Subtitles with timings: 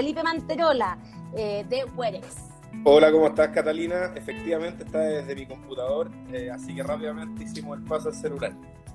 [0.00, 0.96] Felipe Manterola,
[1.36, 2.48] eh, de Werex.
[2.84, 4.10] Hola, ¿cómo estás, Catalina?
[4.16, 8.54] Efectivamente está desde mi computador, eh, así que rápidamente hicimos el paso al celular.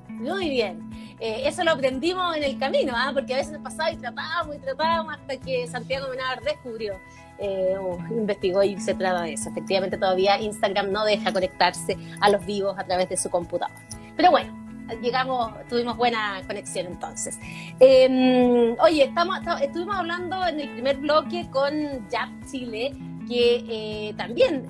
[0.10, 0.90] Muy bien.
[1.20, 3.12] Eh, eso lo aprendimos en el camino, ¿ah?
[3.14, 6.96] porque a veces nos pasaba y tratábamos y tratábamos hasta que Santiago Menar descubrió,
[7.38, 9.52] eh, o investigó y se trata de eso.
[9.52, 13.76] Efectivamente, todavía Instagram no deja conectarse a los vivos a través de su computador.
[14.18, 14.65] Pero bueno,
[15.02, 17.40] llegamos, tuvimos buena conexión entonces.
[17.80, 22.94] Eh, oye, estamos, estuvimos hablando en el primer bloque con Jap Chile,
[23.28, 24.66] que también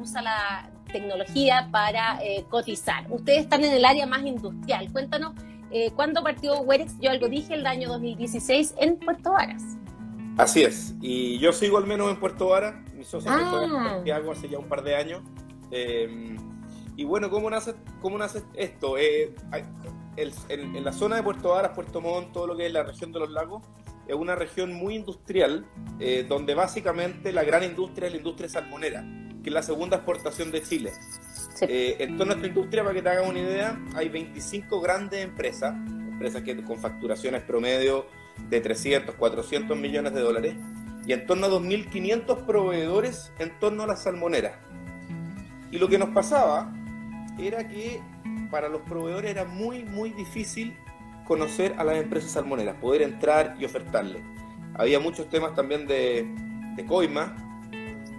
[0.00, 3.06] usa la tecnología para eh, cotizar.
[3.10, 4.90] Ustedes están en el área más industrial.
[4.92, 5.34] Cuéntanos,
[5.70, 6.98] eh, ¿cuándo partió Werex?
[7.00, 9.62] Yo algo dije el año 2016 en Puerto Varas.
[10.36, 13.62] Así es, y yo sigo al menos en Puerto Varas, mi socio ah.
[13.64, 15.22] en Santiago hace ya un par de años.
[16.96, 18.98] Y bueno, ¿cómo nace, cómo nace esto?
[18.98, 19.34] Eh,
[20.16, 23.20] en, la zona de Puerto Varas, Puerto Montt, todo lo que es la región de
[23.20, 23.62] los lagos,
[24.06, 25.66] es una región muy industrial,
[25.98, 29.04] eh, donde básicamente la gran industria es la industria salmonera
[29.42, 30.92] que es la segunda exportación de Chile.
[31.62, 35.74] Eh, en toda nuestra industria, para que te hagas una idea, hay 25 grandes empresas,
[35.74, 38.06] empresas que con facturaciones promedio
[38.48, 40.54] de 300, 400 millones de dólares,
[41.06, 44.58] y en torno a 2.500 proveedores en torno a las salmoneras.
[45.70, 46.72] Y lo que nos pasaba
[47.38, 48.00] era que
[48.50, 50.76] para los proveedores era muy, muy difícil
[51.26, 54.22] conocer a las empresas salmoneras, poder entrar y ofertarles.
[54.74, 56.26] Había muchos temas también de,
[56.88, 57.36] coima,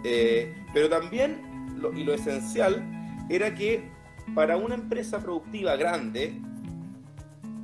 [0.04, 1.42] eh, pero también,
[1.95, 2.84] y lo esencial,
[3.30, 3.89] era que
[4.36, 6.39] para una empresa productiva grande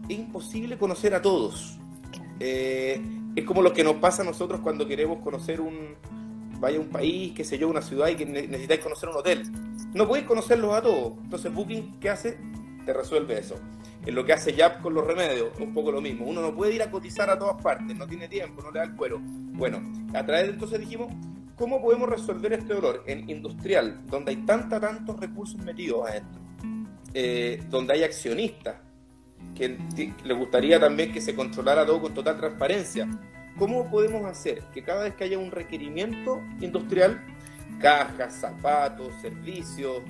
[0.09, 1.77] es imposible conocer a todos.
[2.39, 3.01] Eh,
[3.35, 5.95] es como lo que nos pasa a nosotros cuando queremos conocer un,
[6.59, 9.43] vaya un país, qué sé yo, una ciudad y que necesitáis conocer un hotel.
[9.97, 11.13] No podéis conocerlos a todos.
[11.23, 12.37] Entonces Booking, ¿qué hace?
[12.85, 13.55] Te resuelve eso.
[14.05, 16.25] Es lo que hace Yap con los remedios, un poco lo mismo.
[16.25, 18.85] Uno no puede ir a cotizar a todas partes, no tiene tiempo, no le da
[18.85, 19.19] el cuero.
[19.21, 19.81] Bueno,
[20.13, 21.11] a través de entonces dijimos,
[21.57, 26.39] ¿Cómo podemos resolver este dolor en industrial, donde hay tanta, tantos recursos metidos adentro?
[27.15, 28.75] Eh, donde hay accionistas,
[29.55, 29.75] que
[30.23, 33.09] les gustaría también que se controlara todo con total transparencia.
[33.57, 37.25] ¿Cómo podemos hacer que cada vez que haya un requerimiento industrial,
[37.79, 40.01] cajas, zapatos, servicios,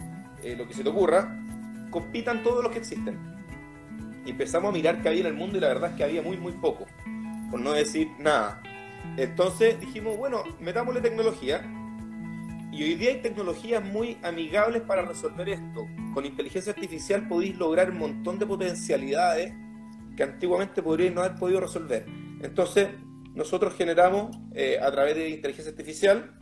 [0.44, 1.40] eh, lo que se te ocurra,
[1.90, 3.18] compitan todos los que existen?
[4.26, 6.22] Y empezamos a mirar qué había en el mundo y la verdad es que había
[6.22, 6.86] muy, muy poco,
[7.50, 8.62] por no decir nada.
[9.16, 11.62] Entonces dijimos, bueno, metámosle tecnología.
[12.72, 15.88] Y hoy día hay tecnologías muy amigables para resolver esto.
[16.14, 19.54] Con inteligencia artificial podéis lograr un montón de potencialidades
[20.16, 22.06] que antiguamente podríais no haber podido resolver.
[22.42, 22.90] Entonces,
[23.34, 26.37] nosotros generamos eh, a través de inteligencia artificial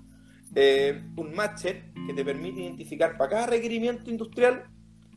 [0.54, 4.66] eh, un matcher que te permite identificar para cada requerimiento industrial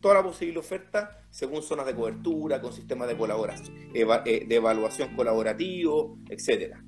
[0.00, 5.14] toda la posible oferta según zonas de cobertura, con sistemas de colaboración, eh, de evaluación
[5.14, 6.82] colaborativo, etcétera.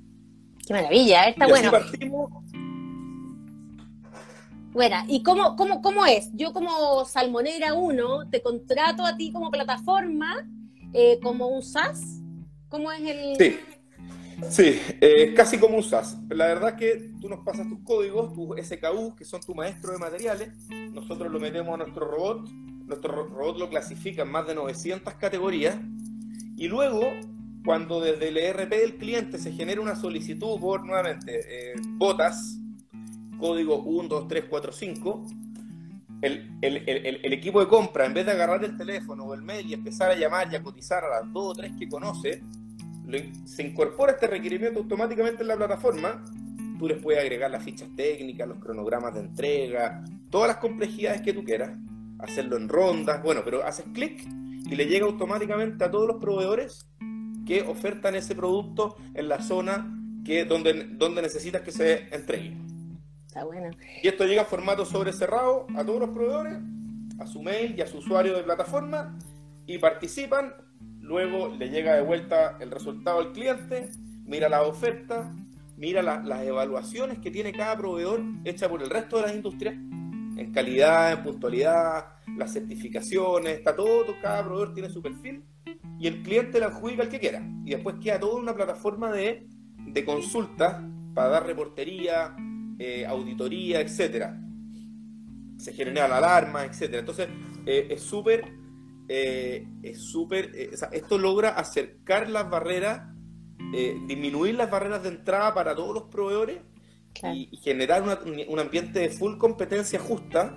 [0.67, 1.31] Qué maravilla, ¿eh?
[1.31, 1.73] está bueno.
[4.73, 6.31] Bueno, ¿y cómo, cómo, cómo es?
[6.33, 10.49] Yo como Salmonera 1 te contrato a ti como plataforma,
[10.93, 12.23] eh, como un SaaS.
[12.69, 13.37] ¿Cómo es el...?
[13.37, 13.59] Sí,
[14.49, 16.19] sí eh, casi como un SaaS.
[16.29, 19.93] La verdad es que tú nos pasas tus códigos, tus SKU, que son tu maestro
[19.93, 20.51] de materiales,
[20.93, 22.49] nosotros lo metemos a nuestro robot,
[22.87, 25.77] nuestro robot lo clasifica en más de 900 categorías,
[26.57, 27.01] y luego
[27.65, 32.59] cuando desde el ERP del cliente se genera una solicitud por, nuevamente, eh, botas,
[33.39, 35.27] código 12345,
[36.23, 39.43] el, el, el, el, equipo de compra, en vez de agarrar el teléfono o el
[39.43, 42.43] mail y empezar a llamar y a cotizar a las dos o tres que conoce,
[43.45, 46.25] se incorpora este requerimiento automáticamente en la plataforma.
[46.79, 51.33] Tú les puedes agregar las fichas técnicas, los cronogramas de entrega, todas las complejidades que
[51.33, 51.73] tú quieras,
[52.19, 54.27] hacerlo en rondas, bueno, pero haces clic
[54.71, 56.87] y le llega automáticamente a todos los proveedores
[57.47, 62.57] que ofertan ese producto en la zona que donde, donde necesitas que se entregue.
[63.27, 63.71] Está bueno.
[64.03, 66.59] Y esto llega a formato sobre cerrado a todos los proveedores,
[67.19, 69.19] a su mail y a su usuario de plataforma
[69.67, 70.55] y participan.
[71.11, 73.91] Luego le llega de vuelta el resultado al cliente,
[74.27, 75.35] mira la oferta,
[75.77, 80.53] mira las evaluaciones que tiene cada proveedor hecha por el resto de las industrias en
[80.53, 85.43] calidad, en puntualidad, las certificaciones, está todo, cada proveedor tiene su perfil
[85.99, 87.43] y el cliente le adjudica el que quiera.
[87.65, 89.49] Y después queda toda una plataforma de,
[89.79, 92.37] de consulta para dar reportería,
[92.79, 94.41] eh, auditoría, etcétera.
[95.57, 97.01] Se genera la alarma, etcétera.
[97.01, 97.29] Entonces,
[97.67, 98.60] eh, es súper,
[99.13, 100.53] eh, es súper,
[100.93, 103.09] esto logra acercar las barreras,
[104.07, 106.59] disminuir las barreras de entrada para todos los proveedores
[107.35, 110.57] y, generar un ambiente de full competencia justa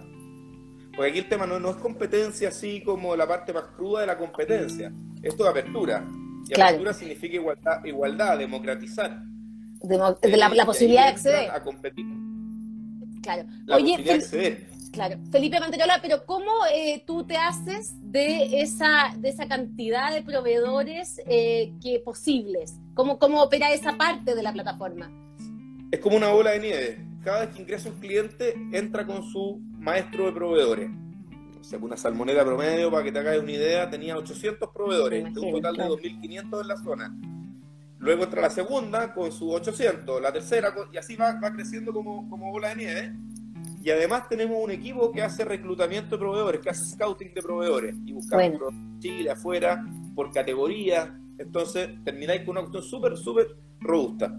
[0.96, 4.08] Porque aquí el tema no, no es competencia así como la parte más cruda de
[4.08, 4.94] la competencia.
[5.24, 6.08] Esto es apertura.
[6.48, 9.24] Y apertura significa igualdad, igualdad democratizar.
[9.82, 11.50] de la, posibilidad de acceder.
[11.50, 12.06] A competir.
[13.24, 13.46] Claro.
[13.66, 14.73] La Oye, posibilidad de acceder.
[14.94, 15.18] Claro.
[15.32, 21.20] Felipe Manterola, pero ¿cómo eh, tú te haces de esa, de esa cantidad de proveedores
[21.26, 22.76] eh, que posibles?
[22.94, 25.12] ¿Cómo, ¿Cómo opera esa parte de la plataforma?
[25.92, 27.08] Es como una bola de nieve.
[27.24, 30.92] Cada vez que ingresa un cliente, entra con su maestro de proveedores.
[31.60, 35.34] O sea, una salmonera promedio, para que te hagas una idea, tenía 800 proveedores, un
[35.34, 37.18] total de 2.500 en la zona.
[37.98, 42.30] Luego entra la segunda con sus 800, la tercera, y así va, va creciendo como,
[42.30, 43.14] como bola de nieve
[43.84, 47.96] y además tenemos un equipo que hace reclutamiento de proveedores, que hace scouting de proveedores.
[48.06, 49.00] Y buscamos bueno.
[49.00, 49.86] Chile, afuera,
[50.16, 51.20] por categoría.
[51.38, 53.48] Entonces termináis con una cuestión súper, súper
[53.82, 54.32] robusta.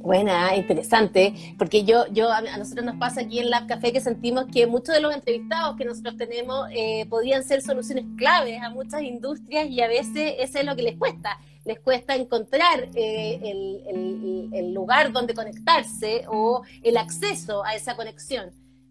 [0.00, 4.46] Buena, interesante, porque yo, yo a nosotros nos pasa aquí en Lab Café que sentimos
[4.46, 9.02] que muchos de los entrevistados que nosotros tenemos eh, podrían ser soluciones claves a muchas
[9.02, 13.82] industrias y a veces eso es lo que les cuesta, les cuesta encontrar eh, el,
[13.88, 18.50] el, el lugar donde conectarse o el acceso a esa conexión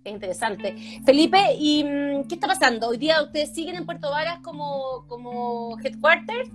[0.10, 0.76] interesante.
[1.06, 2.88] Felipe, ¿y mm, qué está pasando?
[2.90, 6.50] ¿Hoy día ustedes siguen en Puerto Varas como, como headquarters?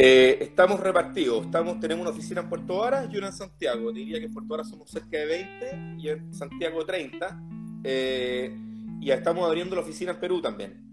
[0.00, 1.46] Eh, estamos repartidos.
[1.46, 3.92] Estamos, tenemos una oficina en Puerto Varas y una en Santiago.
[3.92, 7.42] Diría que en Puerto Varas somos cerca de 20 y en Santiago 30.
[7.82, 8.56] Eh,
[9.00, 10.88] y ya estamos abriendo la oficina en Perú también.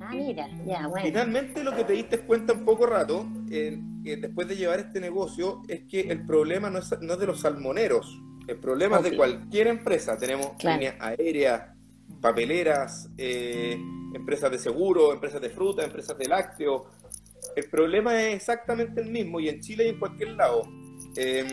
[0.00, 1.06] Ah, mira, ya, bueno.
[1.06, 5.62] Finalmente lo que te diste cuenta en poco rato, eh, después de llevar este negocio,
[5.68, 9.16] es que el problema no es, no es de los salmoneros, el problema es de
[9.16, 10.16] cualquier empresa.
[10.16, 11.74] Tenemos líneas aéreas,
[12.20, 13.78] papeleras, eh,
[14.14, 16.86] empresas de seguro, empresas de fruta, empresas de lácteo.
[17.54, 20.62] El problema es exactamente el mismo y en Chile y en cualquier lado.
[21.16, 21.46] Em,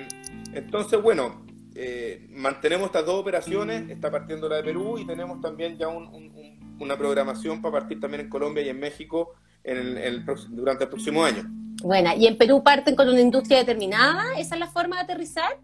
[0.53, 1.45] entonces, bueno,
[1.75, 6.97] eh, mantenemos estas dos operaciones, está partiendo la de Perú y tenemos también ya una
[6.97, 11.43] programación para partir también en Colombia y en México en el, durante el próximo año.
[11.81, 14.37] Bueno, ¿y en Perú parten con una industria determinada?
[14.37, 15.59] ¿Esa es la forma de aterrizar?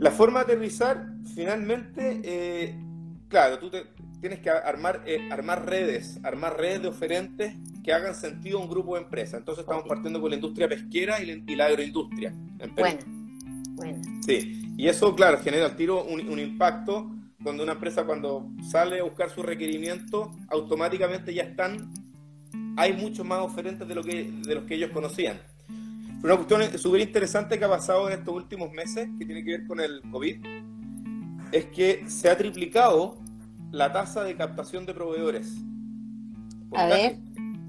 [0.00, 2.74] La forma de aterrizar, finalmente, eh,
[3.28, 3.70] claro, tú
[4.18, 7.54] tienes que armar, eh, armar redes, armar redes de oferentes
[7.84, 9.40] que hagan sentido a un grupo de empresas.
[9.40, 12.34] Entonces estamos partiendo con la industria pesquera y la, agroindustria.
[12.76, 12.98] bueno,
[13.74, 14.00] bueno.
[14.24, 19.04] Sí, y eso, claro, genera al tiro un, impacto donde una empresa cuando sale a
[19.04, 21.92] buscar su requerimiento, automáticamente ya están,
[22.78, 25.38] hay muchos más oferentes de, lo que, de los que ellos conocían.
[26.22, 29.66] Una cuestión súper interesante que ha pasado en estos últimos meses, que tiene que ver
[29.66, 30.36] con el COVID,
[31.50, 33.18] es que se ha triplicado
[33.70, 35.56] la tasa de captación de proveedores.
[36.72, 37.16] A ver.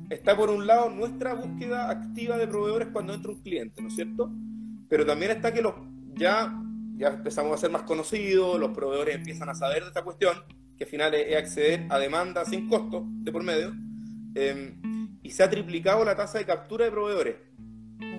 [0.09, 3.95] Está por un lado nuestra búsqueda activa de proveedores cuando entra un cliente, ¿no es
[3.95, 4.30] cierto?
[4.89, 5.74] Pero también está que los
[6.15, 6.53] ya,
[6.98, 10.36] ya empezamos a ser más conocidos, los proveedores empiezan a saber de esta cuestión,
[10.77, 13.74] que al final es, acceder a demanda sin costo de por medio,
[14.36, 14.75] eh,
[15.24, 17.36] y se ha triplicado la tasa de captura de proveedores.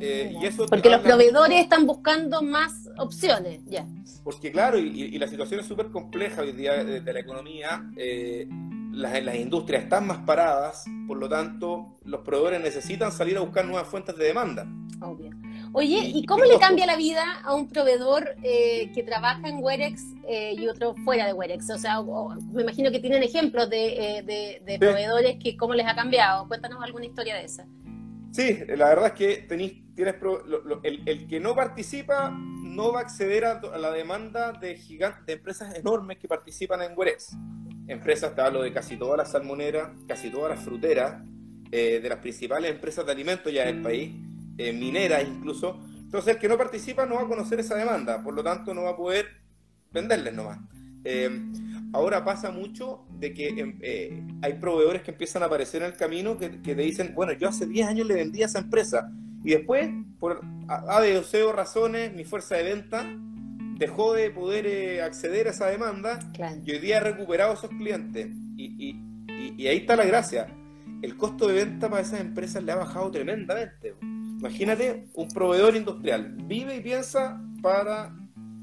[0.05, 3.87] Eh, porque los proveedores están buscando más opciones, ya.
[4.25, 8.49] Porque claro, y, la situación es súper compleja hoy día de, la economía, eh,
[8.91, 13.65] las, las, industrias están más paradas, por lo tanto, los proveedores necesitan salir a buscar
[13.65, 14.67] nuevas fuentes de demanda.
[15.01, 15.31] Obvio.
[15.73, 20.03] Oye, ¿y, cómo le cambia la vida a un proveedor eh, que trabaja en Werex
[20.29, 21.71] y otro fuera de Werex?
[21.71, 22.03] O sea,
[22.53, 26.49] me imagino que tienen ejemplos de, de, proveedores que cómo les ha cambiado.
[26.49, 27.67] Cuéntanos alguna historia de esa.
[28.33, 30.15] Sí, la verdad es que tenéis, tienes
[30.83, 35.75] el, que no participa no va a acceder a, la demanda de gigantes, de empresas
[35.75, 37.37] enormes que participan en Werex.
[37.87, 41.23] Empresas, te hablo de casi todas las salmoneras, casi todas las fruteras,
[41.71, 44.15] eh, de las principales empresas de alimentos ya del país,
[44.57, 45.79] eh, mineras incluso.
[45.99, 48.85] Entonces el que no participa no va a conocer esa demanda, por lo tanto no
[48.85, 49.27] va a poder
[49.91, 50.59] venderles nomás.
[51.05, 51.31] Eh,
[51.93, 55.97] ahora pasa mucho de que em, eh, hay proveedores que empiezan a aparecer en el
[55.97, 59.11] camino que, te dicen, bueno, yo hace 10 años le vendí a esa empresa
[59.45, 63.05] y después, por A, o razones, mi fuerza de venta
[63.77, 66.21] dejó de poder eh, acceder a esa demanda
[66.65, 68.29] y hoy día he recuperado esos clientes.
[68.57, 68.97] Y,
[69.29, 70.47] y, ahí está la gracia.
[71.03, 73.95] El costo de venta para esas empresas le ha bajado tremendamente.
[74.39, 78.15] Imagínate un proveedor industrial, vive y piensa para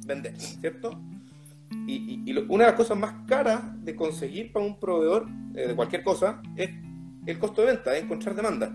[0.06, 1.00] vender, ¿cierto?
[1.88, 6.04] Y, una de las cosas más caras de conseguir para un proveedor eh, de cualquier
[6.04, 6.70] cosa es
[7.26, 8.72] el costo de venta, es encontrar demanda.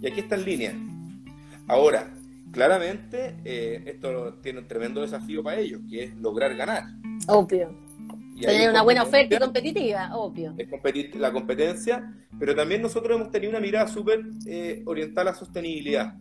[0.00, 0.74] Y aquí está en línea.
[1.66, 2.14] Ahora,
[2.50, 6.84] claramente, eh, esto tiene un tremendo desafío para ellos, que es lograr ganar.
[7.26, 7.74] Obvio.
[8.40, 10.54] Tener una buena oferta y competitiva, obvio.
[10.56, 15.32] Es competir, la competencia, pero también nosotros hemos tenido una mirada súper eh, orientada a
[15.32, 16.14] la sostenibilidad.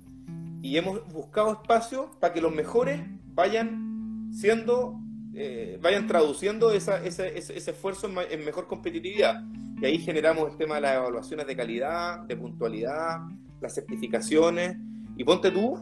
[0.61, 3.01] Y hemos buscado espacios para que los mejores
[3.33, 4.99] vayan siendo
[5.39, 9.43] eh, vayan traduciendo ese, esfuerzo en, mejor competitividad.
[9.79, 13.19] Y ahí generamos el tema de las evaluaciones de calidad, de puntualidad,
[13.61, 14.77] las certificaciones.
[15.15, 15.73] Y ponte tú,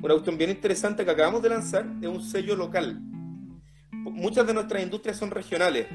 [0.00, 3.00] una cuestión bien interesante que acabamos de lanzar, es un sello local.
[3.90, 5.88] Muchas de nuestras industrias son regionales.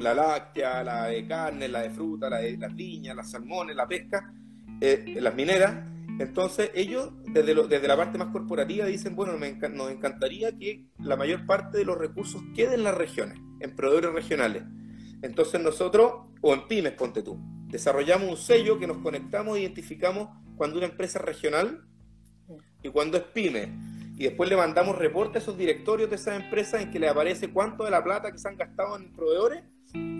[0.00, 3.86] La láctea, la de carne, la de fruta, la de las viñas, las salmones, la
[3.86, 4.34] pesca,
[4.80, 10.56] eh, las mineras entonces ellos, desde, desde la parte más corporativa, dicen, bueno, nos encantaría
[10.56, 14.62] que la mayor parte de los recursos queden en las regiones, en proveedores regionales.
[15.22, 20.28] Entonces nosotros, o en pymes, ponte tú, desarrollamos un sello que nos conectamos e identificamos
[20.56, 21.84] cuando una empresa es regional
[22.82, 23.72] y cuando es pyme.
[24.16, 27.50] Y después le mandamos reportes a esos directorios de esas empresas en que le aparece
[27.50, 29.64] cuánto de la plata que se han gastado en proveedores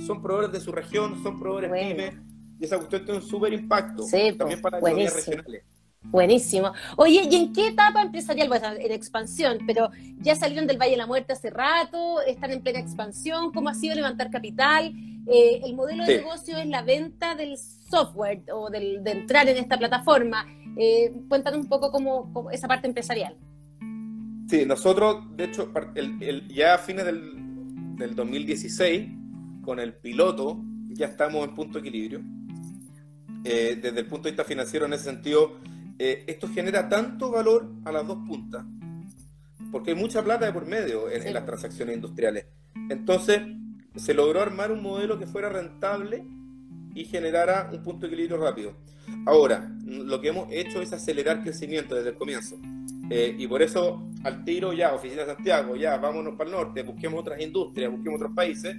[0.06, 2.14] son proveedores de su región, son proveedores pymes.
[2.58, 4.04] Y esa cuestión tiene un súper impacto
[4.38, 5.64] también para las regionales.
[6.04, 6.72] Buenísimo.
[6.96, 8.48] Oye, ¿y en qué etapa empresarial?
[8.48, 12.62] Bueno, en expansión, pero ya salieron del Valle de la Muerte hace rato, están en
[12.62, 13.52] plena expansión.
[13.52, 14.92] ¿Cómo ha sido levantar capital?
[15.26, 19.56] Eh, el modelo de negocio es la venta del software o del, de entrar en
[19.56, 20.46] esta plataforma.
[20.76, 23.36] Eh, cuéntanos un poco cómo, esa parte empresarial.
[24.48, 25.72] Sí, nosotros, de hecho,
[26.48, 29.08] ya a fines del, del 2016,
[29.62, 32.20] con el piloto, ya estamos en punto de equilibrio.
[33.44, 35.58] Eh, desde el punto de vista financiero, en ese sentido,
[35.98, 38.64] eh, esto genera tanto valor a las dos puntas,
[39.70, 42.46] porque hay mucha plata de por medio en, las transacciones industriales.
[42.90, 43.40] Entonces,
[43.94, 46.24] se logró armar un modelo que fuera rentable
[46.94, 48.74] y generara un punto de equilibrio rápido.
[49.26, 52.56] Ahora, lo que hemos hecho es acelerar crecimiento desde el comienzo.
[53.10, 56.82] Eh, y por eso, al tiro ya, Oficina de Santiago, ya, vámonos para el norte,
[56.82, 58.76] busquemos otras industrias, busquemos otros países.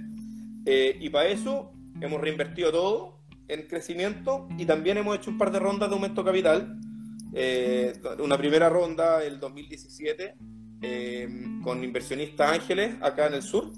[0.64, 3.18] Eh, y para eso hemos reinvertido todo
[3.48, 6.76] en crecimiento y también hemos hecho un par de rondas de aumento capital
[7.38, 10.36] eh, una primera ronda el 2017
[10.80, 11.28] eh,
[11.62, 13.72] con inversionistas ángeles acá en el sur,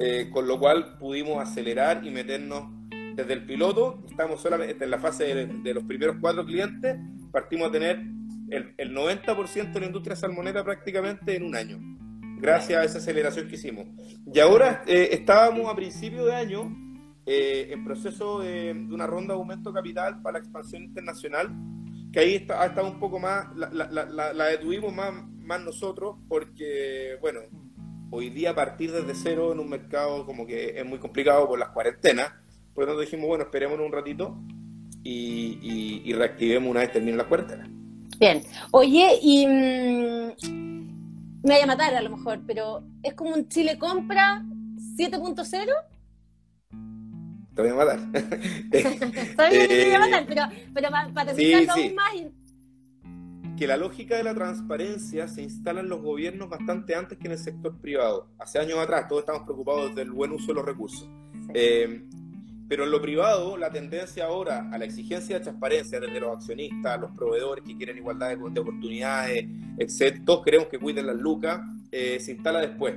[0.00, 2.64] eh, con lo cual pudimos acelerar y meternos
[3.14, 4.02] desde el piloto.
[4.10, 6.96] Estamos solamente en la fase de, los primeros cuatro clientes,
[7.30, 8.00] partimos a tener
[8.50, 11.78] el, el 90% de la industria salmonera prácticamente en un año,
[12.40, 13.86] gracias a esa aceleración que hicimos.
[14.26, 16.76] Y ahora estábamos a principio de año
[17.26, 21.73] en proceso de, de, una ronda de aumento capital para la expansión internacional
[22.14, 26.14] que ahí está, ha estado un poco más, la, la, la, detuvimos más, más nosotros
[26.28, 27.40] porque, bueno,
[28.12, 31.70] hoy día partir desde cero en un mercado como que es muy complicado por las
[31.70, 32.32] cuarentenas,
[32.72, 34.38] por lo dijimos, bueno, esperemos un ratito
[35.02, 37.68] y, reactivemos una vez termine la cuarentena.
[38.20, 40.34] Bien, oye, y mm,
[41.42, 44.44] me voy a matar a lo mejor, pero ¿es como un Chile compra
[44.96, 45.66] 7.0?
[47.54, 48.00] Te voy a matar.
[49.36, 50.42] Todavía te voy a matar, pero,
[50.74, 52.12] pero para, sí, aún más.
[53.56, 57.32] Que la lógica de la transparencia se instala en los gobiernos bastante antes que en
[57.32, 58.28] el sector privado.
[58.38, 61.08] Hace años atrás todos estamos preocupados del buen uso de los recursos.
[61.54, 62.02] Eh,
[62.68, 67.00] pero en lo privado, la tendencia ahora a la exigencia de transparencia desde los accionistas,
[67.00, 69.46] los proveedores que quieren igualdad de, oportunidades,
[69.78, 71.60] etc., todos queremos que cuiden las lucas,
[71.92, 72.94] eh, se instala después.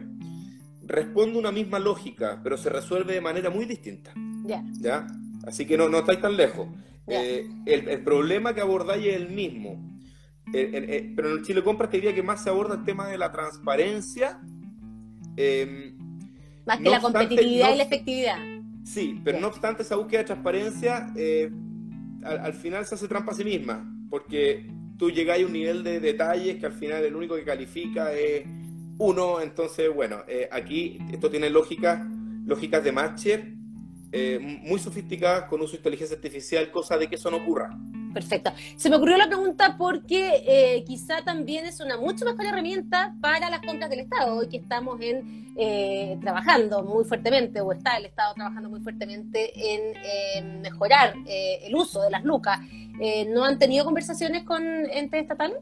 [0.83, 4.13] Responde una misma lógica, pero se resuelve de manera muy distinta.
[4.47, 5.07] ¿Ya?
[5.45, 6.67] Así que no, no estáis tan lejos.
[7.07, 9.81] Eh, el, problema que abordáis es el mismo.
[10.53, 13.17] Eh, pero en el Chile Compras te diría que más se aborda el tema de
[13.17, 14.41] la transparencia.
[15.37, 15.97] Em,
[16.65, 18.37] más que la competitividad y la efectividad.
[18.83, 21.49] Sí, pero no obstante esa búsqueda de transparencia, eh,
[22.23, 25.99] al, final se hace trampa a sí misma, porque tú llegáis a un nivel de
[25.99, 28.45] detalles que al final el único que califica es
[28.97, 30.17] uno, entonces bueno,
[30.51, 32.01] aquí esto tiene lógicas,
[32.45, 33.56] lógicas de matcher
[34.09, 37.77] eh, muy sofisticadas con uso de inteligencia artificial, cosa de que eso no ocurra.
[38.13, 38.51] Perfecto.
[38.77, 43.49] Se me ocurrió la pregunta porque eh, quizá también es una mucho mejor herramienta para
[43.49, 48.05] las compras del Estado, hoy que estamos en, eh, trabajando muy fuertemente, o está el
[48.05, 52.59] Estado trabajando muy fuertemente en mejorar el uso de las lucas.
[53.27, 55.57] ¿No han tenido conversaciones con entes estatales?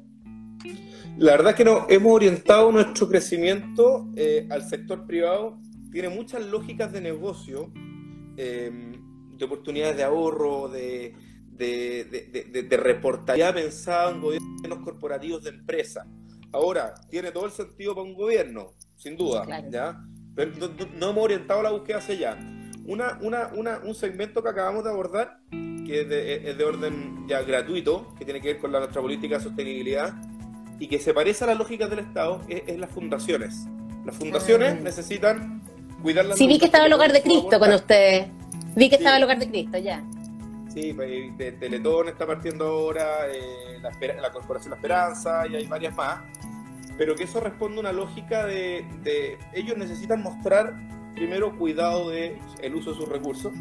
[1.17, 4.07] La verdad es que no, hemos orientado nuestro crecimiento
[4.51, 5.57] al sector privado.
[5.91, 7.71] Tiene muchas lógicas de negocio
[8.37, 8.91] Em,
[9.37, 11.13] de oportunidades de ahorro, de,
[11.51, 16.07] de, de, de, reportabilidad pensada en gobiernos corporativos de empresas.
[16.53, 20.01] Ahora, tiene todo el sentido para un gobierno, sin duda, ¿ya?
[20.35, 20.51] Pero
[20.97, 22.37] no, hemos orientado la búsqueda hacia allá.
[22.85, 28.13] Una, una, una, un segmento que acabamos de abordar, que es de, orden ya gratuito,
[28.17, 30.13] que tiene que ver con la, nuestra política de sostenibilidad
[30.79, 33.65] y que se parece a las lógicas del Estado, es, las fundaciones.
[34.05, 34.81] Las fundaciones ah.
[34.81, 35.61] necesitan
[36.35, 38.27] Sí, vi que estaba el hogar de Cristo con usted.
[38.75, 40.03] Vi que estaba el hogar de Cristo, ya.
[40.71, 46.19] Sí, pues, Teletón está partiendo ahora, eh, la, Corporación La Esperanza y hay varias más.
[46.97, 50.75] pero que eso responde a una lógica de, de ellos necesitan mostrar
[51.15, 53.53] primero cuidado del el uso de sus recursos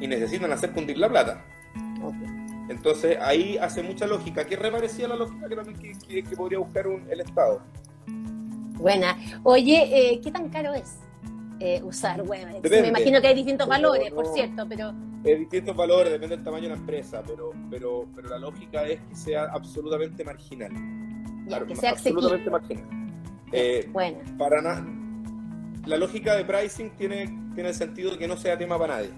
[0.00, 1.44] y necesitan hacer cundir la plata.
[2.68, 5.48] Entonces ahí hace mucha lógica, que reparecía la lógica
[6.08, 7.62] que, que, podría buscar el Estado.
[8.74, 9.18] Buena.
[9.42, 10.98] Oye, eh, ¿qué tan caro es
[11.60, 12.70] eh, usar Webex?
[12.70, 14.92] Me imagino que hay distintos valores, por cierto, pero...
[15.24, 19.00] Hay distintos valores, depende del tamaño de la empresa, pero, pero, pero la lógica es
[19.02, 20.72] que sea absolutamente marginal.
[21.46, 22.84] claro, que sea absolutamente marginal.
[23.52, 24.18] Eh, bueno.
[24.38, 24.86] Para nada.
[25.86, 29.10] La lógica de pricing tiene, tiene el sentido de que no sea tema para nadie.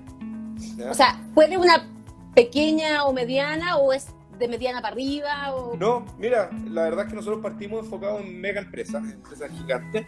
[0.91, 1.89] O sea, puede una
[2.35, 4.09] pequeña o mediana o es
[4.39, 5.55] de mediana para arriba?
[5.55, 5.77] O...
[5.77, 10.07] No, mira, la verdad es que nosotros partimos enfocados en mega empresas, empresas gigantes,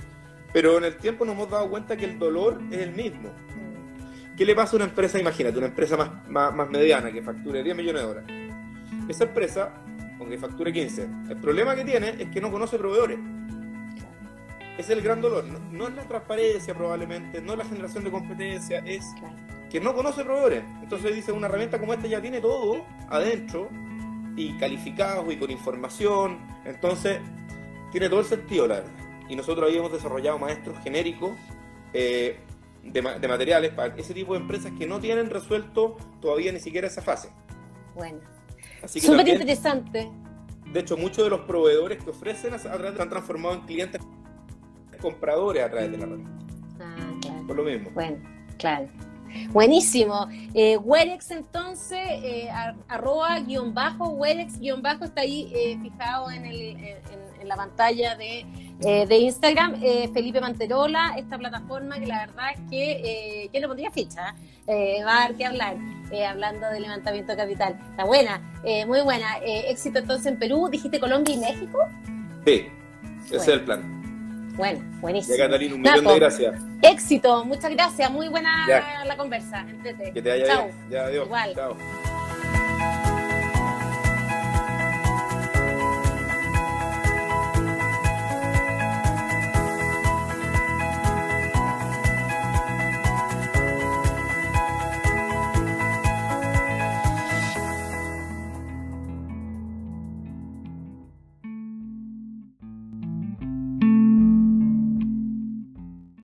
[0.55, 3.29] pero en el tiempo nos hemos dado cuenta que el dolor es el mismo.
[4.37, 5.19] ¿Qué le pasa a una empresa?
[5.19, 8.31] Imagínate, una empresa más, más, mediana que facture 10 millones de dólares.
[9.09, 9.75] Esa empresa,
[10.21, 13.19] aunque facture 15, el problema que tiene es que no conoce proveedores.
[14.79, 15.45] Es el gran dolor.
[15.73, 19.05] No, es la transparencia probablemente, no es la generación de competencia, es
[19.69, 20.63] que no conoce proveedores.
[20.85, 23.71] Entonces dice, una herramienta como esta ya tiene todo adentro
[24.37, 26.39] y calificado y con información.
[26.65, 27.19] Entonces,
[27.91, 29.04] tiene todo el sentido, la verdad.
[29.29, 31.33] Y nosotros habíamos desarrollado maestros genéricos
[31.93, 32.39] eh,
[32.83, 37.03] de, materiales para ese tipo de empresas que no tienen resuelto todavía ni siquiera esa
[37.03, 37.31] fase.
[37.95, 38.19] Bueno.
[38.87, 40.11] Súper interesante.
[40.73, 44.03] De hecho, muchos de los proveedores que ofrecen a, través han transformado en clientes
[45.01, 46.45] compradores a través de la herramienta.
[46.81, 47.47] Ah, claro.
[47.47, 47.91] Por lo mismo.
[47.95, 48.19] Bueno,
[48.59, 48.89] claro.
[49.51, 50.29] Buenísimo.
[50.55, 52.49] Eh, Werex entonces, eh,
[52.89, 58.17] arroba guion bajo, Werex guion bajo está ahí eh, fijado en, el, en, la pantalla
[58.17, 58.47] de,
[58.81, 59.81] eh, de Instagram.
[60.13, 64.35] Felipe Manterola, esta plataforma que la verdad es que yo le pondría ficha,
[64.69, 65.77] va a dar que hablar,
[66.29, 67.79] hablando de levantamiento de capital.
[67.91, 68.41] Está buena,
[68.87, 69.39] muy buena.
[69.45, 71.79] éxito entonces en Perú, dijiste Colombia y México.
[72.45, 72.67] Sí,
[73.27, 73.95] ese es el plan.
[74.57, 75.37] Bueno, buenísimo.
[75.37, 76.63] Ya, Catalina, un millón de gracias.
[76.83, 78.11] Éxito, muchas gracias.
[78.11, 79.67] Muy buena la conversa.
[79.83, 80.69] Que te haya Chao.
[80.91, 81.27] Ya, adiós.
[81.27, 81.55] Igual.
[81.55, 81.77] Chao.